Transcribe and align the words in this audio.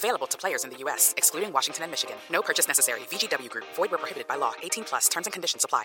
Available 0.00 0.26
to 0.28 0.38
players 0.38 0.64
in 0.64 0.70
the 0.70 0.78
U.S., 0.84 1.12
excluding 1.18 1.52
Washington 1.52 1.84
and 1.84 1.92
Michigan. 1.92 2.16
No 2.32 2.40
purchase 2.40 2.66
necessary. 2.66 3.00
VGW 3.10 3.50
Group. 3.50 3.66
Void 3.76 3.90
where 3.90 3.98
prohibited 3.98 4.26
by 4.26 4.36
law. 4.36 4.54
18 4.62 4.84
plus. 4.84 5.10
Terms 5.10 5.26
and 5.26 5.32
conditions 5.34 5.62
apply. 5.62 5.84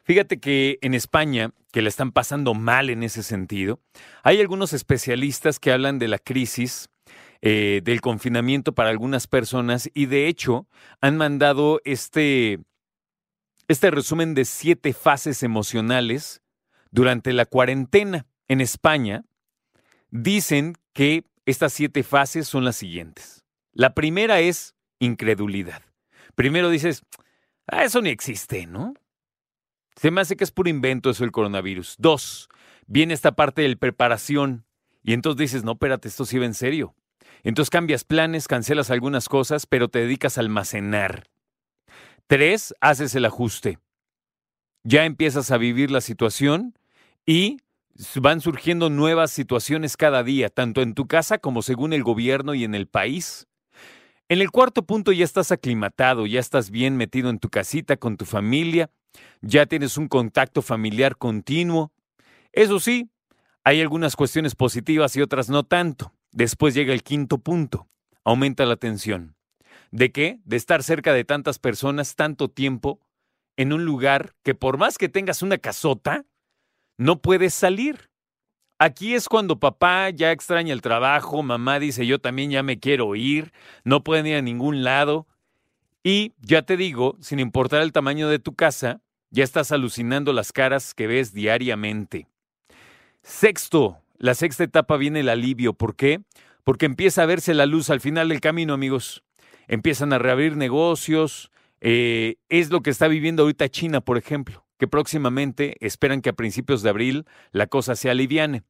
Fíjate 0.03 0.41
que 0.41 0.77
en 0.81 0.93
España, 0.93 1.53
que 1.71 1.81
la 1.81 1.87
están 1.87 2.11
pasando 2.11 2.53
mal 2.53 2.89
en 2.89 3.01
ese 3.01 3.23
sentido, 3.23 3.79
hay 4.23 4.41
algunos 4.41 4.73
especialistas 4.73 5.57
que 5.57 5.71
hablan 5.71 5.99
de 5.99 6.09
la 6.09 6.19
crisis 6.19 6.89
eh, 7.41 7.81
del 7.83 8.01
confinamiento 8.01 8.73
para 8.73 8.91
algunas 8.91 9.25
personas 9.25 9.89
y 9.95 10.05
de 10.05 10.27
hecho 10.27 10.67
han 11.01 11.17
mandado 11.17 11.81
este, 11.85 12.59
este 13.67 13.89
resumen 13.89 14.35
de 14.35 14.45
siete 14.45 14.93
fases 14.93 15.41
emocionales 15.41 16.41
durante 16.91 17.33
la 17.33 17.45
cuarentena 17.45 18.27
en 18.47 18.61
España. 18.61 19.25
Dicen 20.11 20.75
que 20.93 21.25
estas 21.45 21.73
siete 21.73 22.03
fases 22.03 22.47
son 22.47 22.63
las 22.63 22.75
siguientes. 22.75 23.43
La 23.73 23.95
primera 23.95 24.39
es 24.39 24.75
incredulidad. 24.99 25.81
Primero 26.35 26.69
dices, 26.69 27.01
ah, 27.65 27.83
eso 27.83 28.01
ni 28.01 28.09
existe, 28.09 28.67
¿no? 28.67 28.93
Se 29.95 30.11
me 30.11 30.21
hace 30.21 30.35
que 30.35 30.43
es 30.43 30.51
puro 30.51 30.69
invento 30.69 31.09
eso 31.09 31.23
el 31.23 31.31
coronavirus. 31.31 31.95
Dos, 31.97 32.49
viene 32.87 33.13
esta 33.13 33.31
parte 33.31 33.61
de 33.63 33.75
preparación 33.77 34.65
y 35.03 35.13
entonces 35.13 35.39
dices, 35.39 35.63
no, 35.63 35.71
espérate, 35.71 36.07
esto 36.07 36.25
sí 36.25 36.37
va 36.37 36.45
en 36.45 36.53
serio. 36.53 36.95
Entonces 37.43 37.69
cambias 37.69 38.03
planes, 38.03 38.47
cancelas 38.47 38.91
algunas 38.91 39.27
cosas, 39.29 39.65
pero 39.65 39.87
te 39.87 39.99
dedicas 39.99 40.37
a 40.37 40.41
almacenar. 40.41 41.27
Tres, 42.27 42.73
haces 42.79 43.15
el 43.15 43.25
ajuste. 43.25 43.79
Ya 44.83 45.05
empiezas 45.05 45.51
a 45.51 45.57
vivir 45.57 45.91
la 45.91 46.01
situación 46.01 46.77
y 47.25 47.57
van 48.15 48.41
surgiendo 48.41 48.89
nuevas 48.89 49.31
situaciones 49.31 49.97
cada 49.97 50.23
día, 50.23 50.49
tanto 50.49 50.81
en 50.81 50.93
tu 50.93 51.07
casa 51.07 51.37
como 51.37 51.61
según 51.61 51.93
el 51.93 52.03
gobierno 52.03 52.53
y 52.53 52.63
en 52.63 52.75
el 52.75 52.87
país. 52.87 53.47
En 54.29 54.39
el 54.39 54.49
cuarto 54.49 54.83
punto 54.83 55.11
ya 55.11 55.25
estás 55.25 55.51
aclimatado, 55.51 56.25
ya 56.25 56.39
estás 56.39 56.71
bien 56.71 56.95
metido 56.95 57.29
en 57.29 57.39
tu 57.39 57.49
casita 57.49 57.97
con 57.97 58.17
tu 58.17 58.25
familia, 58.25 58.89
ya 59.41 59.65
tienes 59.65 59.97
un 59.97 60.07
contacto 60.07 60.61
familiar 60.61 61.17
continuo. 61.17 61.91
Eso 62.53 62.79
sí, 62.79 63.09
hay 63.63 63.81
algunas 63.81 64.15
cuestiones 64.15 64.55
positivas 64.55 65.15
y 65.15 65.21
otras 65.21 65.49
no 65.49 65.63
tanto. 65.63 66.13
Después 66.31 66.73
llega 66.73 66.93
el 66.93 67.03
quinto 67.03 67.37
punto, 67.39 67.87
aumenta 68.23 68.65
la 68.65 68.77
tensión. 68.77 69.35
¿De 69.91 70.11
qué? 70.11 70.39
De 70.45 70.55
estar 70.55 70.83
cerca 70.83 71.13
de 71.13 71.25
tantas 71.25 71.59
personas 71.59 72.15
tanto 72.15 72.49
tiempo 72.49 72.99
en 73.57 73.73
un 73.73 73.83
lugar 73.83 74.33
que 74.43 74.55
por 74.55 74.77
más 74.77 74.97
que 74.97 75.09
tengas 75.09 75.41
una 75.41 75.57
casota, 75.57 76.25
no 76.97 77.21
puedes 77.21 77.53
salir. 77.53 78.09
Aquí 78.79 79.13
es 79.13 79.27
cuando 79.27 79.59
papá 79.59 80.09
ya 80.09 80.31
extraña 80.31 80.73
el 80.73 80.81
trabajo, 80.81 81.43
mamá 81.43 81.79
dice 81.79 82.07
yo 82.07 82.19
también 82.19 82.49
ya 82.49 82.63
me 82.63 82.79
quiero 82.79 83.15
ir, 83.15 83.51
no 83.83 84.03
pueden 84.03 84.27
ir 84.27 84.37
a 84.37 84.41
ningún 84.41 84.83
lado. 84.83 85.27
Y 86.03 86.33
ya 86.39 86.63
te 86.63 86.77
digo, 86.77 87.17
sin 87.19 87.39
importar 87.39 87.81
el 87.81 87.91
tamaño 87.91 88.27
de 88.27 88.39
tu 88.39 88.55
casa, 88.55 89.01
ya 89.29 89.43
estás 89.43 89.71
alucinando 89.71 90.33
las 90.33 90.51
caras 90.51 90.93
que 90.93 91.07
ves 91.07 91.33
diariamente. 91.33 92.27
Sexto, 93.21 94.00
la 94.21 94.35
sexta 94.35 94.63
etapa 94.63 94.97
viene 94.97 95.19
el 95.19 95.29
alivio. 95.29 95.73
¿Por 95.73 95.95
qué? 95.95 96.21
Porque 96.63 96.85
empieza 96.85 97.23
a 97.23 97.25
verse 97.25 97.53
la 97.53 97.65
luz 97.65 97.89
al 97.89 98.01
final 98.01 98.29
del 98.29 98.39
camino, 98.39 98.73
amigos. 98.73 99.23
Empiezan 99.67 100.13
a 100.13 100.19
reabrir 100.19 100.55
negocios. 100.57 101.51
Eh, 101.81 102.35
es 102.49 102.69
lo 102.69 102.81
que 102.81 102.91
está 102.91 103.07
viviendo 103.07 103.43
ahorita 103.43 103.69
China, 103.69 104.01
por 104.01 104.17
ejemplo 104.17 104.65
que 104.81 104.87
próximamente 104.87 105.77
esperan 105.79 106.21
que 106.21 106.31
a 106.31 106.33
principios 106.33 106.81
de 106.81 106.89
abril 106.89 107.27
la 107.51 107.67
cosa 107.67 107.95
se 107.95 108.09
aliviane. 108.09 108.63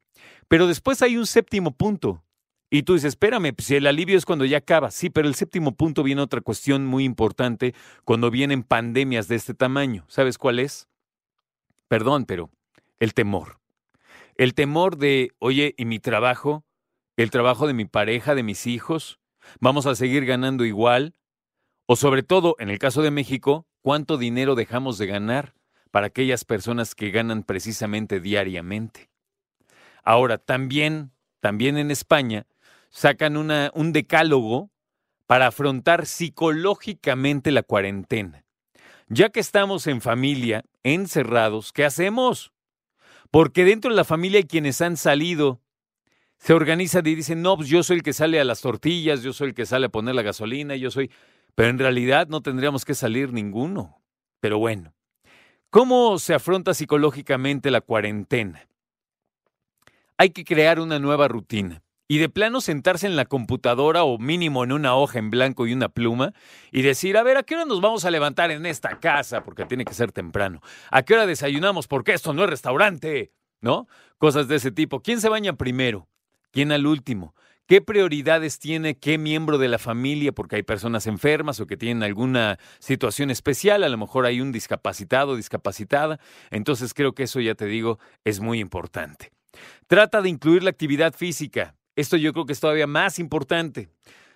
Pero 0.49 0.67
después 0.67 1.01
hay 1.01 1.15
un 1.15 1.25
séptimo 1.25 1.71
punto. 1.71 2.21
Y 2.69 2.83
tú 2.83 2.95
dices, 2.95 3.13
espérame, 3.13 3.53
pues, 3.55 3.67
si 3.67 3.77
el 3.77 3.87
alivio 3.87 4.17
es 4.17 4.25
cuando 4.25 4.43
ya 4.43 4.57
acaba. 4.57 4.91
Sí, 4.91 5.09
pero 5.09 5.29
el 5.29 5.35
séptimo 5.35 5.73
punto 5.73 6.03
viene 6.03 6.21
otra 6.21 6.41
cuestión 6.41 6.85
muy 6.85 7.05
importante 7.05 7.73
cuando 8.03 8.29
vienen 8.29 8.63
pandemias 8.63 9.29
de 9.29 9.37
este 9.37 9.53
tamaño. 9.53 10.03
¿Sabes 10.09 10.37
cuál 10.37 10.59
es? 10.59 10.89
Perdón, 11.87 12.25
pero 12.25 12.49
el 12.99 13.13
temor. 13.13 13.60
El 14.41 14.55
temor 14.55 14.97
de, 14.97 15.35
oye, 15.37 15.75
¿y 15.77 15.85
mi 15.85 15.99
trabajo? 15.99 16.65
¿El 17.15 17.29
trabajo 17.29 17.67
de 17.67 17.75
mi 17.75 17.85
pareja, 17.85 18.33
de 18.33 18.41
mis 18.41 18.65
hijos? 18.65 19.19
¿Vamos 19.59 19.85
a 19.85 19.93
seguir 19.93 20.25
ganando 20.25 20.65
igual? 20.65 21.13
O 21.85 21.95
sobre 21.95 22.23
todo, 22.23 22.55
en 22.57 22.71
el 22.71 22.79
caso 22.79 23.03
de 23.03 23.11
México, 23.11 23.67
¿cuánto 23.83 24.17
dinero 24.17 24.55
dejamos 24.55 24.97
de 24.97 25.05
ganar? 25.05 25.53
para 25.91 26.07
aquellas 26.07 26.43
personas 26.43 26.95
que 26.95 27.11
ganan 27.11 27.43
precisamente 27.43 28.19
diariamente. 28.19 29.11
Ahora, 30.03 30.39
también, 30.39 31.11
también 31.39 31.77
en 31.77 31.91
España, 31.91 32.47
sacan 32.89 33.37
un 33.37 33.93
decálogo 33.93 34.71
para 35.27 35.45
afrontar 35.45 36.07
psicológicamente 36.07 37.51
la 37.51 37.61
cuarentena. 37.61 38.43
Ya 39.07 39.29
que 39.29 39.39
estamos 39.39 39.85
en 39.85 40.01
familia, 40.01 40.63
encerrados, 40.81 41.71
¿qué 41.73 41.85
hacemos? 41.85 42.51
Porque 43.31 43.65
dentro 43.65 43.89
de 43.89 43.97
la 43.97 44.03
familia 44.03 44.39
hay 44.39 44.45
quienes 44.45 44.81
han 44.81 44.97
salido, 44.97 45.61
se 46.37 46.53
organizan 46.53 47.07
y 47.07 47.15
dicen, 47.15 47.41
no, 47.41 47.55
pues 47.57 47.69
yo 47.69 47.81
soy 47.81 47.97
el 47.97 48.03
que 48.03 48.13
sale 48.13 48.39
a 48.39 48.43
las 48.43 48.61
tortillas, 48.61 49.23
yo 49.23 49.33
soy 49.33 49.49
el 49.49 49.53
que 49.53 49.65
sale 49.65 49.87
a 49.87 49.89
poner 49.89 50.15
la 50.15 50.21
gasolina, 50.21 50.75
yo 50.75 50.91
soy... 50.91 51.11
Pero 51.55 51.69
en 51.69 51.79
realidad 51.79 52.27
no 52.27 52.41
tendríamos 52.41 52.85
que 52.85 52.93
salir 52.93 53.33
ninguno. 53.33 54.01
Pero 54.39 54.57
bueno, 54.57 54.93
¿Cómo 55.71 56.19
se 56.19 56.33
afronta 56.33 56.73
psicológicamente 56.73 57.71
la 57.71 57.79
cuarentena? 57.79 58.67
Hay 60.17 60.31
que 60.31 60.43
crear 60.43 60.81
una 60.81 60.99
nueva 60.99 61.29
rutina 61.29 61.81
y 62.11 62.17
de 62.17 62.27
plano 62.27 62.59
sentarse 62.59 63.07
en 63.07 63.15
la 63.15 63.23
computadora 63.23 64.03
o 64.03 64.17
mínimo 64.17 64.65
en 64.65 64.73
una 64.73 64.97
hoja 64.97 65.17
en 65.17 65.29
blanco 65.29 65.65
y 65.65 65.71
una 65.71 65.87
pluma 65.87 66.33
y 66.69 66.81
decir, 66.81 67.15
a 67.15 67.23
ver, 67.23 67.37
¿a 67.37 67.43
qué 67.43 67.55
hora 67.55 67.63
nos 67.63 67.79
vamos 67.79 68.03
a 68.03 68.11
levantar 68.11 68.51
en 68.51 68.65
esta 68.65 68.99
casa? 68.99 69.45
Porque 69.45 69.63
tiene 69.63 69.85
que 69.85 69.93
ser 69.93 70.11
temprano. 70.11 70.59
¿A 70.89 71.03
qué 71.03 71.13
hora 71.13 71.25
desayunamos? 71.25 71.87
Porque 71.87 72.11
esto 72.11 72.33
no 72.33 72.43
es 72.43 72.49
restaurante, 72.49 73.31
¿no? 73.61 73.87
Cosas 74.17 74.49
de 74.49 74.57
ese 74.57 74.71
tipo. 74.71 74.99
¿Quién 74.99 75.21
se 75.21 75.29
baña 75.29 75.53
primero? 75.53 76.09
¿Quién 76.51 76.73
al 76.73 76.85
último? 76.85 77.33
qué 77.65 77.79
prioridades 77.79 78.59
tiene 78.59 78.99
qué 78.99 79.17
miembro 79.17 79.57
de 79.57 79.69
la 79.69 79.79
familia, 79.79 80.33
porque 80.33 80.57
hay 80.57 80.63
personas 80.63 81.07
enfermas 81.07 81.61
o 81.61 81.67
que 81.67 81.77
tienen 81.77 82.03
alguna 82.03 82.59
situación 82.79 83.31
especial, 83.31 83.85
a 83.85 83.87
lo 83.87 83.97
mejor 83.97 84.25
hay 84.25 84.41
un 84.41 84.51
discapacitado, 84.51 85.37
discapacitada, 85.37 86.19
entonces 86.49 86.93
creo 86.93 87.13
que 87.13 87.23
eso 87.23 87.39
ya 87.39 87.55
te 87.55 87.67
digo 87.67 87.99
es 88.25 88.41
muy 88.41 88.59
importante. 88.59 89.31
Trata 89.87 90.21
de 90.21 90.27
incluir 90.27 90.63
la 90.63 90.71
actividad 90.71 91.13
física, 91.13 91.75
esto 91.95 92.17
yo 92.17 92.33
creo 92.33 92.45
que 92.45 92.53
es 92.53 92.59
todavía 92.59 92.87
más 92.87 93.19
importante. 93.19 93.89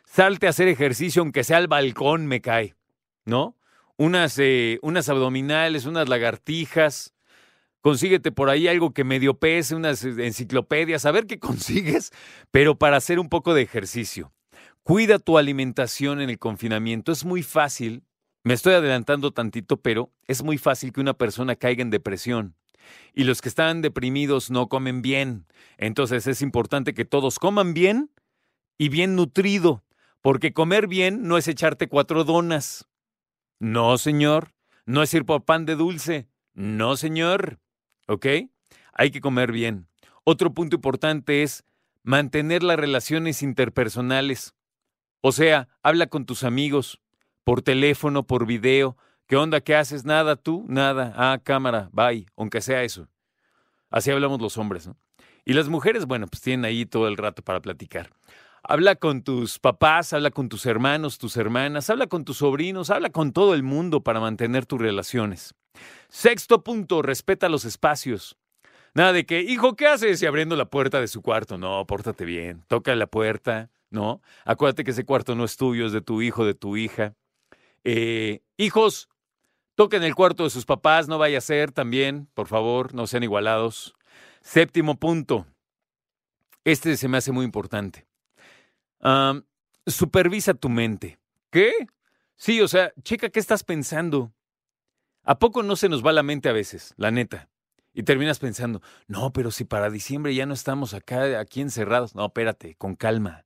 Salte 0.05 0.47
a 0.47 0.51
hacer 0.51 0.67
ejercicio, 0.67 1.21
aunque 1.21 1.43
sea 1.43 1.57
al 1.57 1.67
balcón, 1.67 2.27
me 2.27 2.41
cae, 2.41 2.75
¿no? 3.25 3.57
Unas, 3.97 4.37
eh, 4.39 4.79
unas 4.81 5.09
abdominales, 5.09 5.85
unas 5.85 6.09
lagartijas, 6.09 7.13
consíguete 7.81 8.31
por 8.31 8.49
ahí 8.49 8.67
algo 8.67 8.93
que 8.93 9.03
medio 9.03 9.35
pese, 9.39 9.75
unas 9.75 10.03
enciclopedias, 10.03 11.05
a 11.05 11.11
ver 11.11 11.27
qué 11.27 11.39
consigues, 11.39 12.11
pero 12.51 12.77
para 12.77 12.97
hacer 12.97 13.19
un 13.19 13.29
poco 13.29 13.53
de 13.53 13.61
ejercicio. 13.61 14.31
Cuida 14.83 15.17
tu 15.17 15.37
alimentación 15.37 16.21
en 16.21 16.29
el 16.29 16.37
confinamiento. 16.37 17.11
Es 17.11 17.25
muy 17.25 17.41
fácil 17.41 18.03
Me 18.43 18.53
estoy 18.53 18.73
adelantando 18.73 19.31
tantito, 19.31 19.77
pero 19.77 20.11
es 20.27 20.43
muy 20.43 20.59
fácil 20.59 20.93
que 20.93 21.01
una 21.01 21.15
persona 21.15 21.55
caiga 21.55 21.81
en 21.81 21.89
depresión. 21.89 22.55
Y 23.13 23.23
los 23.23 23.41
que 23.41 23.49
están 23.49 23.81
deprimidos 23.81 24.51
no 24.51 24.67
comen 24.67 25.01
bien. 25.01 25.45
Entonces 25.77 26.27
es 26.27 26.41
importante 26.41 26.93
que 26.93 27.05
todos 27.05 27.39
coman 27.39 27.73
bien 27.73 28.11
y 28.77 28.89
bien 28.89 29.15
nutrido, 29.15 29.83
porque 30.21 30.53
comer 30.53 30.87
bien 30.87 31.27
no 31.27 31.37
es 31.37 31.47
echarte 31.47 31.87
cuatro 31.87 32.23
donas. 32.23 32.87
No, 33.59 33.97
señor. 33.97 34.53
No 34.85 35.01
es 35.01 35.13
ir 35.13 35.25
por 35.25 35.45
pan 35.45 35.65
de 35.65 35.75
dulce. 35.75 36.27
No, 36.53 36.95
señor. 36.97 37.59
¿Ok? 38.07 38.27
Hay 38.93 39.11
que 39.11 39.21
comer 39.21 39.51
bien. 39.51 39.87
Otro 40.23 40.53
punto 40.53 40.77
importante 40.77 41.43
es 41.43 41.63
mantener 42.03 42.63
las 42.63 42.77
relaciones 42.77 43.41
interpersonales. 43.41 44.55
O 45.21 45.31
sea, 45.31 45.67
habla 45.81 46.07
con 46.07 46.25
tus 46.25 46.43
amigos, 46.43 47.01
por 47.43 47.61
teléfono, 47.61 48.27
por 48.27 48.45
video. 48.45 48.95
¿Qué 49.27 49.35
onda? 49.37 49.59
¿Qué 49.59 49.75
haces? 49.75 50.05
Nada, 50.05 50.35
tú, 50.35 50.65
nada. 50.67 51.13
Ah, 51.15 51.39
cámara, 51.43 51.89
bye, 51.91 52.27
aunque 52.37 52.61
sea 52.61 52.83
eso. 52.83 53.07
Así 53.89 54.11
hablamos 54.11 54.39
los 54.39 54.57
hombres, 54.57 54.85
¿no? 54.87 54.97
Y 55.45 55.53
las 55.53 55.67
mujeres, 55.67 56.05
bueno, 56.05 56.27
pues 56.27 56.41
tienen 56.41 56.65
ahí 56.65 56.85
todo 56.85 57.07
el 57.07 57.17
rato 57.17 57.41
para 57.41 57.59
platicar. 57.59 58.11
Habla 58.61 58.95
con 58.95 59.23
tus 59.23 59.57
papás, 59.57 60.13
habla 60.13 60.29
con 60.29 60.49
tus 60.49 60.65
hermanos, 60.65 61.17
tus 61.17 61.37
hermanas, 61.37 61.89
habla 61.89 62.07
con 62.07 62.23
tus 62.23 62.37
sobrinos, 62.37 62.89
habla 62.89 63.09
con 63.09 63.31
todo 63.31 63.53
el 63.53 63.63
mundo 63.63 64.01
para 64.01 64.19
mantener 64.19 64.65
tus 64.65 64.79
relaciones. 64.79 65.55
Sexto 66.09 66.63
punto, 66.63 67.01
respeta 67.01 67.49
los 67.49 67.65
espacios. 67.65 68.37
Nada 68.93 69.11
de 69.11 69.25
que, 69.25 69.41
hijo, 69.41 69.75
¿qué 69.75 69.87
haces? 69.87 70.21
Y 70.21 70.25
abriendo 70.25 70.55
la 70.55 70.65
puerta 70.65 70.99
de 70.99 71.07
su 71.07 71.21
cuarto. 71.21 71.57
No, 71.57 71.85
pórtate 71.85 72.25
bien. 72.25 72.63
Toca 72.67 72.95
la 72.95 73.07
puerta, 73.07 73.69
¿no? 73.89 74.21
Acuérdate 74.45 74.83
que 74.83 74.91
ese 74.91 75.03
cuarto 75.05 75.35
no 75.35 75.45
es 75.45 75.57
tuyo, 75.57 75.87
es 75.87 75.91
de 75.91 76.01
tu 76.01 76.21
hijo, 76.21 76.45
de 76.45 76.53
tu 76.53 76.77
hija. 76.77 77.13
Eh, 77.83 78.41
hijos, 78.57 79.09
toquen 79.75 80.03
el 80.03 80.15
cuarto 80.15 80.43
de 80.43 80.49
sus 80.49 80.65
papás, 80.65 81.07
no 81.07 81.17
vaya 81.17 81.37
a 81.37 81.41
ser 81.41 81.71
también, 81.71 82.27
por 82.33 82.47
favor, 82.47 82.93
no 82.93 83.07
sean 83.07 83.23
igualados. 83.23 83.95
Séptimo 84.41 84.95
punto. 84.95 85.45
Este 86.63 86.97
se 86.97 87.07
me 87.07 87.17
hace 87.17 87.31
muy 87.31 87.45
importante 87.45 88.07
supervisa 89.85 90.53
tu 90.53 90.69
mente. 90.69 91.19
¿Qué? 91.51 91.71
Sí, 92.35 92.61
o 92.61 92.67
sea, 92.67 92.93
checa 93.03 93.29
qué 93.29 93.39
estás 93.39 93.63
pensando. 93.63 94.33
¿A 95.23 95.39
poco 95.39 95.63
no 95.63 95.75
se 95.75 95.89
nos 95.89 96.05
va 96.05 96.11
la 96.11 96.23
mente 96.23 96.49
a 96.49 96.53
veces, 96.53 96.93
la 96.97 97.11
neta? 97.11 97.49
Y 97.93 98.03
terminas 98.03 98.39
pensando, 98.39 98.81
no, 99.07 99.31
pero 99.31 99.51
si 99.51 99.63
para 99.63 99.89
diciembre 99.89 100.35
ya 100.35 100.45
no 100.45 100.53
estamos 100.53 100.93
acá, 100.93 101.39
aquí 101.39 101.61
encerrados. 101.61 102.13
No, 102.13 102.25
espérate, 102.25 102.75
con 102.75 102.95
calma. 102.95 103.45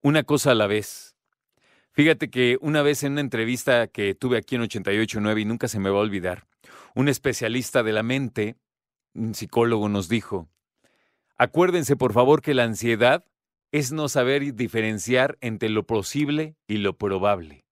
Una 0.00 0.22
cosa 0.22 0.52
a 0.52 0.54
la 0.54 0.66
vez. 0.66 1.13
Fíjate 1.94 2.28
que 2.28 2.58
una 2.60 2.82
vez 2.82 3.04
en 3.04 3.12
una 3.12 3.20
entrevista 3.20 3.86
que 3.86 4.16
tuve 4.16 4.36
aquí 4.36 4.56
en 4.56 4.62
88.9 4.62 5.40
y 5.40 5.44
nunca 5.44 5.68
se 5.68 5.78
me 5.78 5.90
va 5.90 5.98
a 5.98 6.02
olvidar, 6.02 6.44
un 6.96 7.08
especialista 7.08 7.84
de 7.84 7.92
la 7.92 8.02
mente, 8.02 8.56
un 9.14 9.36
psicólogo, 9.36 9.88
nos 9.88 10.08
dijo, 10.08 10.48
acuérdense 11.36 11.94
por 11.94 12.12
favor 12.12 12.42
que 12.42 12.52
la 12.52 12.64
ansiedad 12.64 13.24
es 13.70 13.92
no 13.92 14.08
saber 14.08 14.54
diferenciar 14.54 15.38
entre 15.40 15.68
lo 15.68 15.86
posible 15.86 16.56
y 16.66 16.78
lo 16.78 16.98
probable. 16.98 17.64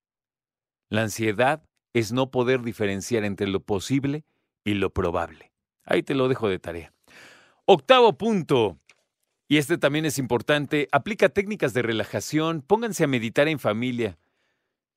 La 0.88 1.02
ansiedad 1.02 1.64
es 1.92 2.12
no 2.12 2.30
poder 2.30 2.62
diferenciar 2.62 3.24
entre 3.24 3.48
lo 3.48 3.58
posible 3.58 4.24
y 4.64 4.74
lo 4.74 4.90
probable. 4.90 5.52
Ahí 5.84 6.04
te 6.04 6.14
lo 6.14 6.28
dejo 6.28 6.48
de 6.48 6.60
tarea. 6.60 6.92
Octavo 7.64 8.16
punto, 8.16 8.78
y 9.52 9.58
este 9.58 9.76
también 9.76 10.06
es 10.06 10.16
importante, 10.16 10.88
aplica 10.92 11.28
técnicas 11.28 11.74
de 11.74 11.82
relajación, 11.82 12.62
pónganse 12.62 13.04
a 13.04 13.06
meditar 13.06 13.48
en 13.48 13.58
familia. 13.58 14.16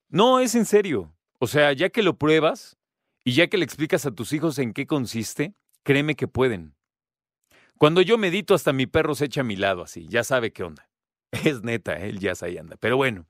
No, 0.08 0.40
es 0.40 0.56
en 0.56 0.64
serio. 0.64 1.14
O 1.40 1.48
sea, 1.48 1.74
ya 1.74 1.90
que 1.90 2.02
lo 2.02 2.18
pruebas 2.18 2.78
y 3.26 3.34
ya 3.34 3.48
que 3.48 3.58
le 3.58 3.66
explicas 3.66 4.06
a 4.06 4.12
tus 4.12 4.32
hijos 4.32 4.58
en 4.58 4.72
qué 4.72 4.88
consiste, 4.88 5.56
créeme 5.84 6.16
que 6.16 6.30
pueden. 6.30 6.74
Cuando 7.78 8.00
yo 8.00 8.18
medito, 8.18 8.54
hasta 8.54 8.72
mi 8.72 8.88
perro 8.88 9.14
se 9.14 9.26
echa 9.26 9.42
a 9.42 9.44
mi 9.44 9.58
lado 9.58 9.84
así, 9.84 10.08
ya 10.08 10.24
sabe 10.24 10.54
qué 10.54 10.64
onda. 10.64 10.88
Es 11.44 11.62
neta, 11.64 11.98
el 11.98 12.20
jazz 12.20 12.42
ahí 12.42 12.58
anda. 12.58 12.78
Pero 12.78 12.96
bueno, 12.96 13.26